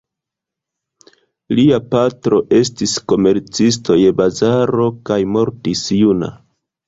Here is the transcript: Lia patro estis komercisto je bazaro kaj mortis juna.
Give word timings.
Lia 1.59 1.77
patro 1.89 2.39
estis 2.61 2.95
komercisto 3.13 3.99
je 4.05 4.15
bazaro 4.23 4.87
kaj 5.11 5.19
mortis 5.35 5.85
juna. 5.99 6.33